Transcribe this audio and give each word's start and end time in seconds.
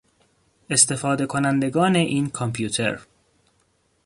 استفادهکنندگان 0.69 1.95
این 1.95 2.29
کامپیوتر 2.29 3.01